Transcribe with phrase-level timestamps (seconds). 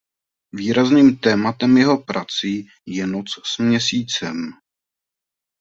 [0.51, 4.51] Výrazným tématem jeho prací je noc s měsícem.